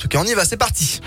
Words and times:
tout 0.00 0.08
cas, 0.08 0.18
on 0.18 0.24
y 0.24 0.34
va, 0.34 0.44
c'est 0.44 0.56
parti. 0.56 1.00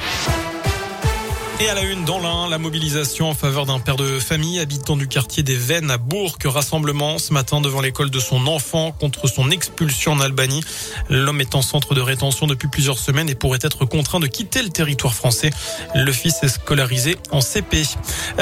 Et 1.63 1.69
à 1.69 1.75
la 1.75 1.83
une, 1.83 2.03
dans 2.03 2.19
l'un, 2.19 2.49
la 2.49 2.57
mobilisation 2.57 3.29
en 3.29 3.33
faveur 3.33 3.65
d'un 3.65 3.79
père 3.79 3.95
de 3.95 4.19
famille 4.19 4.59
habitant 4.59 4.97
du 4.97 5.07
quartier 5.07 5.43
des 5.43 5.55
Vennes 5.55 5.91
à 5.91 5.97
Bourg. 5.97 6.37
Rassemblement 6.43 7.19
ce 7.19 7.31
matin 7.31 7.61
devant 7.61 7.79
l'école 7.79 8.09
de 8.09 8.19
son 8.19 8.47
enfant 8.47 8.91
contre 8.91 9.27
son 9.27 9.49
expulsion 9.49 10.11
en 10.11 10.19
Albanie. 10.19 10.61
L'homme 11.09 11.39
est 11.39 11.55
en 11.55 11.61
centre 11.61 11.93
de 11.93 12.01
rétention 12.01 12.47
depuis 12.47 12.67
plusieurs 12.67 12.97
semaines 12.97 13.29
et 13.29 13.35
pourrait 13.35 13.59
être 13.61 13.85
contraint 13.85 14.19
de 14.19 14.27
quitter 14.27 14.61
le 14.61 14.71
territoire 14.71 15.13
français. 15.13 15.51
Le 15.95 16.11
fils 16.11 16.35
est 16.43 16.49
scolarisé 16.49 17.15
en 17.31 17.39
CP. 17.39 17.83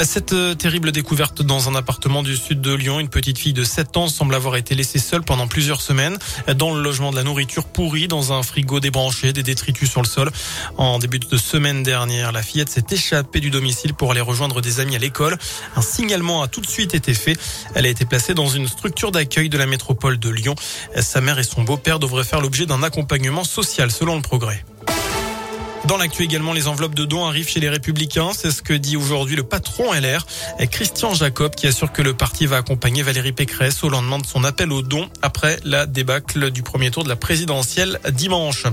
Cette 0.04 0.58
terrible 0.58 0.92
découverte 0.92 1.44
dans 1.44 1.70
un 1.70 1.76
appartement 1.76 2.24
du 2.24 2.36
sud 2.36 2.60
de 2.60 2.74
Lyon, 2.74 3.00
une 3.00 3.10
petite 3.10 3.38
fille 3.38 3.54
de 3.54 3.64
7 3.64 3.98
ans 3.98 4.08
semble 4.08 4.34
avoir 4.34 4.56
été 4.56 4.74
laissée 4.74 4.98
seule 4.98 5.22
pendant 5.22 5.46
plusieurs 5.46 5.82
semaines 5.82 6.18
dans 6.56 6.74
le 6.74 6.82
logement 6.82 7.12
de 7.12 7.18
la 7.18 7.24
nourriture 7.24 7.66
pourrie, 7.66 8.08
dans 8.08 8.34
un 8.34 8.42
frigo 8.42 8.80
débranché, 8.80 9.32
des 9.32 9.44
détritus 9.44 9.92
sur 9.92 10.02
le 10.02 10.08
sol. 10.08 10.32
En 10.78 10.98
début 10.98 11.20
de 11.20 11.38
semaine 11.38 11.84
dernière, 11.84 12.32
la 12.32 12.42
fillette 12.42 12.70
s'est 12.70 12.86
échappée 12.90 13.11
du 13.40 13.50
domicile 13.50 13.94
pour 13.94 14.12
aller 14.12 14.22
rejoindre 14.22 14.62
des 14.62 14.80
amis 14.80 14.96
à 14.96 15.00
l'école. 15.00 15.38
Un 15.76 15.82
signalement 15.82 16.44
a 16.44 16.48
tout 16.48 16.62
de 16.62 16.68
suite 16.68 16.96
été 16.96 17.14
fait. 17.14 17.38
Elle 17.76 17.86
a 17.86 17.90
été 17.90 18.06
placée 18.06 18.34
dans 18.34 18.48
une 18.48 18.68
structure 18.68 19.12
d'accueil 19.12 19.50
de 19.50 19.58
la 19.58 19.66
métropole 19.66 20.18
de 20.18 20.30
Lyon. 20.30 20.56
Sa 21.00 21.22
mère 21.22 21.40
et 21.40 21.44
son 21.44 21.64
beau-père 21.64 22.00
devraient 22.00 22.24
faire 22.24 22.42
l'objet 22.42 22.66
d'un 22.66 22.84
accompagnement 22.84 23.44
social 23.44 23.92
selon 23.92 24.16
le 24.16 24.22
progrès. 24.22 24.64
Dans 25.88 25.98
l'actu 25.98 26.24
également, 26.24 26.54
les 26.54 26.68
enveloppes 26.68 26.94
de 26.94 27.06
dons 27.06 27.26
arrivent 27.26 27.50
chez 27.50 27.60
les 27.60 27.68
Républicains. 27.68 28.30
C'est 28.36 28.52
ce 28.52 28.62
que 28.62 28.74
dit 28.74 28.98
aujourd'hui 28.98 29.36
le 29.36 29.44
patron 29.44 29.92
LR, 29.92 30.26
Christian 30.70 31.16
Jacob, 31.16 31.56
qui 31.56 31.66
assure 31.66 31.92
que 31.92 32.04
le 32.04 32.14
parti 32.14 32.46
va 32.46 32.58
accompagner 32.58 33.02
Valérie 33.02 33.32
Pécresse 33.32 33.84
au 33.84 33.90
lendemain 33.90 34.20
de 34.20 34.26
son 34.26 34.44
appel 34.44 34.72
aux 34.72 34.84
dons 34.84 35.10
après 35.24 35.60
la 35.64 35.88
débâcle 35.88 36.52
du 36.52 36.62
premier 36.62 36.92
tour 36.92 37.04
de 37.04 37.10
la 37.10 37.16
présidentielle 37.16 38.00
dimanche. 38.12 38.68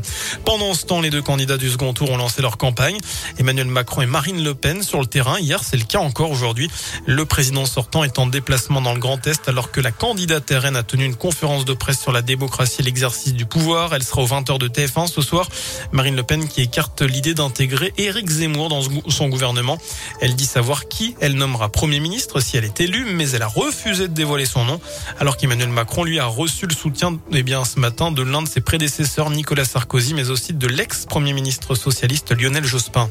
Pendant 0.45 0.75
ce 0.75 0.85
temps, 0.85 1.01
les 1.01 1.09
deux 1.09 1.23
candidats 1.23 1.57
du 1.57 1.71
second 1.71 1.95
tour 1.95 2.11
ont 2.11 2.19
lancé 2.19 2.43
leur 2.43 2.59
campagne. 2.59 2.99
Emmanuel 3.39 3.69
Macron 3.69 4.03
et 4.03 4.07
Marine 4.07 4.45
Le 4.45 4.55
Pen 4.55 4.83
sur 4.83 5.01
le 5.01 5.07
terrain. 5.07 5.39
Hier, 5.39 5.63
c'est 5.65 5.79
le 5.79 5.85
cas 5.85 6.01
encore 6.01 6.31
aujourd'hui. 6.31 6.71
Le 7.07 7.25
président 7.25 7.65
sortant 7.65 8.05
est 8.05 8.19
en 8.19 8.27
déplacement 8.27 8.83
dans 8.83 8.93
le 8.93 9.01
Grand 9.01 9.27
Est 9.27 9.49
alors 9.49 9.73
que 9.73 9.81
la 9.81 9.93
candidate 9.93 10.53
RN 10.55 10.77
a 10.77 10.83
tenu 10.83 11.07
une 11.07 11.17
conférence 11.17 11.65
de 11.65 11.73
presse 11.73 12.01
sur 12.01 12.13
la 12.13 12.21
démocratie 12.21 12.83
et 12.83 12.85
l'exercice 12.85 13.33
du 13.33 13.47
pouvoir. 13.47 13.95
Elle 13.95 14.05
sera 14.05 14.21
aux 14.21 14.29
20h 14.29 14.59
de 14.59 14.69
TF1 14.69 15.07
ce 15.07 15.23
soir. 15.23 15.49
Marine 15.93 16.15
Le 16.15 16.23
Pen 16.23 16.47
qui 16.47 16.61
écarte 16.61 16.98
l'idée 17.05 17.35
d'intégrer 17.35 17.93
Éric 17.97 18.29
Zemmour 18.29 18.69
dans 18.69 18.83
son 19.09 19.29
gouvernement. 19.29 19.79
Elle 20.21 20.35
dit 20.35 20.47
savoir 20.47 20.89
qui 20.89 21.15
elle 21.21 21.35
nommera 21.35 21.69
Premier 21.69 22.01
ministre 22.01 22.41
si 22.41 22.57
elle 22.57 22.65
est 22.65 22.81
élue, 22.81 23.07
mais 23.15 23.31
elle 23.31 23.43
a 23.43 23.47
refusé 23.47 24.09
de 24.09 24.15
dévoiler 24.15 24.47
son 24.47 24.65
nom, 24.65 24.81
alors 25.19 25.37
qu'Emmanuel 25.37 25.69
Macron 25.69 26.05
lui 26.05 26.19
a 26.19 26.27
reçu 26.27 26.67
le 26.67 26.75
soutien 26.75 27.19
eh 27.33 27.43
bien, 27.43 27.65
ce 27.65 27.79
matin 27.79 28.11
de 28.11 28.23
l'un 28.23 28.43
de 28.43 28.49
ses 28.49 28.61
prédécesseurs, 28.61 29.31
Nicolas 29.31 29.65
Sarkozy, 29.65 30.15
mais 30.15 30.31
aussi 30.31 30.53
de 30.53 30.67
l'ex-premier 30.67 31.33
ministre 31.33 31.75
socialiste 31.75 32.35
Lionel 32.39 32.65
Jospin. 32.65 33.09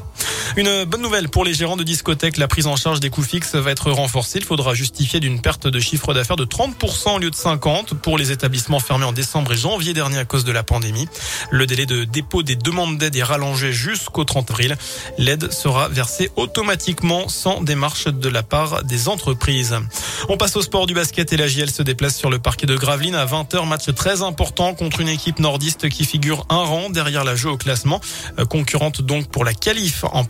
Une 0.58 0.82
bonne 0.86 1.02
nouvelle 1.02 1.28
pour 1.28 1.44
les 1.44 1.54
gérants 1.54 1.76
de 1.76 1.84
discothèques, 1.84 2.36
la 2.36 2.48
prise 2.48 2.66
en 2.66 2.74
charge 2.74 2.98
des 2.98 3.10
coûts 3.10 3.22
fixes 3.22 3.54
va 3.54 3.70
être 3.70 3.92
renforcée. 3.92 4.40
Il 4.40 4.44
faudra 4.44 4.74
justifier 4.74 5.20
d'une 5.20 5.40
perte 5.40 5.68
de 5.68 5.78
chiffre 5.78 6.12
d'affaires 6.14 6.34
de 6.34 6.44
30% 6.44 7.14
au 7.14 7.18
lieu 7.20 7.30
de 7.30 7.36
50% 7.36 7.94
pour 7.94 8.18
les 8.18 8.32
établissements 8.32 8.80
fermés 8.80 9.04
en 9.04 9.12
décembre 9.12 9.52
et 9.52 9.56
janvier 9.56 9.94
dernier 9.94 10.18
à 10.18 10.24
cause 10.24 10.42
de 10.42 10.50
la 10.50 10.64
pandémie. 10.64 11.06
Le 11.52 11.64
délai 11.64 11.86
de 11.86 12.02
dépôt 12.02 12.42
des 12.42 12.56
demandes 12.56 12.98
d'aide 12.98 13.14
est 13.14 13.22
rallongé 13.22 13.72
jusqu'au 13.72 14.24
30 14.24 14.50
avril. 14.50 14.76
L'aide 15.16 15.52
sera 15.52 15.88
versée 15.88 16.28
automatiquement 16.34 17.28
sans 17.28 17.62
démarche 17.62 18.08
de 18.08 18.28
la 18.28 18.42
part 18.42 18.82
des 18.82 19.08
entreprises. 19.08 19.76
On 20.28 20.38
passe 20.38 20.56
au 20.56 20.62
sport 20.62 20.88
du 20.88 20.94
basket 20.94 21.32
et 21.32 21.36
la 21.36 21.46
JL 21.46 21.70
se 21.70 21.84
déplace 21.84 22.16
sur 22.16 22.30
le 22.30 22.40
parquet 22.40 22.66
de 22.66 22.74
Gravelines 22.74 23.14
à 23.14 23.26
20h. 23.26 23.64
Match 23.68 23.94
très 23.94 24.22
important 24.22 24.74
contre 24.74 25.02
une 25.02 25.08
équipe 25.08 25.38
nordiste 25.38 25.88
qui 25.88 26.04
figure 26.04 26.46
un 26.48 26.64
rang 26.64 26.90
derrière 26.90 27.22
la 27.22 27.36
jeu 27.36 27.48
au 27.48 27.56
classement, 27.56 28.00
euh, 28.40 28.44
concurrente 28.44 29.02
donc 29.02 29.28
pour 29.28 29.44
la 29.44 29.54
qualif 29.54 30.02
en 30.02 30.24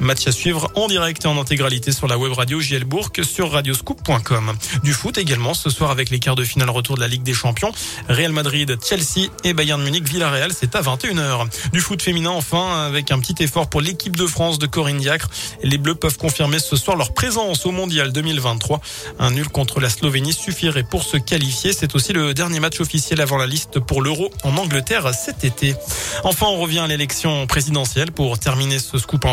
Match 0.00 0.26
à 0.26 0.32
suivre 0.32 0.70
en 0.74 0.88
direct 0.88 1.24
et 1.24 1.28
en 1.28 1.38
intégralité 1.40 1.92
sur 1.92 2.06
la 2.06 2.18
web 2.18 2.32
radio 2.32 2.60
JL 2.60 2.84
Bourg 2.84 3.10
sur 3.22 3.52
radioscoop.com. 3.52 4.52
Du 4.82 4.92
foot 4.92 5.18
également 5.18 5.54
ce 5.54 5.70
soir 5.70 5.90
avec 5.90 6.10
les 6.10 6.18
quarts 6.18 6.36
de 6.36 6.44
finale 6.44 6.70
retour 6.70 6.96
de 6.96 7.00
la 7.00 7.08
Ligue 7.08 7.22
des 7.22 7.34
Champions. 7.34 7.72
Real 8.08 8.32
Madrid, 8.32 8.76
Chelsea 8.82 9.30
et 9.44 9.52
Bayern 9.52 9.82
Munich, 9.82 10.08
Villarreal, 10.08 10.52
c'est 10.52 10.74
à 10.74 10.82
21h. 10.82 11.46
Du 11.72 11.80
foot 11.80 12.00
féminin 12.02 12.30
enfin 12.30 12.86
avec 12.86 13.10
un 13.10 13.18
petit 13.18 13.42
effort 13.42 13.68
pour 13.68 13.80
l'équipe 13.80 14.16
de 14.16 14.26
France 14.26 14.58
de 14.58 14.66
Corinne 14.66 14.98
Diacre. 14.98 15.28
Les 15.62 15.78
Bleus 15.78 15.94
peuvent 15.94 16.18
confirmer 16.18 16.58
ce 16.58 16.76
soir 16.76 16.96
leur 16.96 17.14
présence 17.14 17.66
au 17.66 17.70
Mondial 17.70 18.12
2023. 18.12 18.80
Un 19.18 19.30
nul 19.32 19.48
contre 19.48 19.80
la 19.80 19.90
Slovénie 19.90 20.32
suffirait 20.32 20.84
pour 20.84 21.02
se 21.02 21.16
qualifier. 21.16 21.72
C'est 21.72 21.94
aussi 21.94 22.12
le 22.12 22.34
dernier 22.34 22.60
match 22.60 22.80
officiel 22.80 23.20
avant 23.20 23.36
la 23.36 23.46
liste 23.46 23.80
pour 23.80 24.02
l'Euro 24.02 24.30
en 24.42 24.56
Angleterre 24.56 25.12
cet 25.14 25.44
été. 25.44 25.74
Enfin, 26.22 26.46
on 26.46 26.58
revient 26.60 26.80
à 26.80 26.86
l'élection 26.86 27.46
présidentielle 27.46 28.12
pour 28.12 28.38
terminer 28.38 28.78
ce 28.78 28.98
scoop 28.98 29.24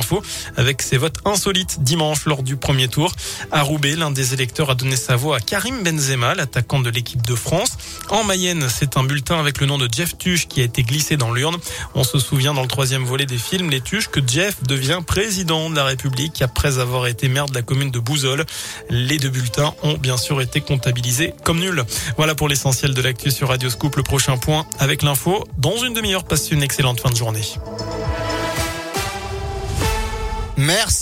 avec 0.58 0.82
ses 0.82 0.98
votes 0.98 1.18
insolites 1.26 1.84
dimanche 1.84 2.26
lors 2.26 2.44
du 2.44 2.56
premier 2.56 2.88
tour. 2.88 3.12
À 3.52 3.62
Roubaix, 3.62 3.96
l'un 3.96 4.12
des 4.12 4.34
électeurs 4.34 4.70
a 4.70 4.76
donné 4.76 4.96
sa 4.96 5.16
voix 5.16 5.38
à 5.38 5.40
Karim 5.40 5.84
Benzema, 5.84 6.36
l'attaquant 6.36 6.80
de 6.80 6.90
l'équipe 6.90 7.26
de 7.26 7.36
France. 7.36 7.78
En 8.10 8.24
Mayenne, 8.24 8.68
c'est 8.70 8.98
un 8.98 9.04
bulletin 9.04 9.40
avec 9.40 9.60
le 9.60 9.68
nom 9.68 9.78
de 9.78 9.88
Jeff 9.92 10.18
Tuche 10.18 10.48
qui 10.48 10.62
a 10.62 10.64
été 10.64 10.84
glissé 10.84 11.18
dans 11.18 11.32
l'urne. 11.32 11.58
On 11.96 12.04
se 12.04 12.20
souvient 12.20 12.54
dans 12.54 12.62
le 12.62 12.68
troisième 12.68 13.04
volet 13.04 13.26
des 13.26 13.38
films 13.38 13.70
Les 13.70 13.82
Tuches 13.82 14.10
que 14.10 14.20
Jeff 14.26 14.64
devient 14.64 15.00
président 15.06 15.70
de 15.70 15.76
la 15.76 15.86
République 15.86 16.42
après 16.42 16.80
avoir 16.80 17.08
été 17.08 17.28
maire 17.28 17.46
de 17.46 17.54
la 17.54 17.62
commune 17.62 17.92
de 17.92 18.00
Bouzol. 18.00 18.46
Les 18.90 19.18
deux 19.18 19.30
bulletins 19.30 19.74
ont 19.84 19.98
bien 19.98 20.18
sûr 20.18 20.42
été 20.42 20.62
comptabilisés 20.62 21.34
comme 21.44 21.60
nuls. 21.60 21.84
Voilà 22.18 22.36
pour 22.36 22.50
l'essentiel 22.50 22.94
de 22.94 23.02
l'actu 23.02 23.32
sur 23.32 23.50
Radio 23.50 23.70
Scoop. 23.70 23.96
Le 23.96 24.04
prochain 24.04 24.38
point 24.38 24.66
avec 24.80 25.04
l'info. 25.04 25.44
Dans 25.58 25.78
une 25.78 25.94
demi-heure, 25.94 26.24
passe 26.24 26.52
une 26.52 26.64
excellente 26.64 27.00
fin 27.00 27.10
de 27.10 27.16
journée. 27.16 27.42
Merci. 30.62 31.00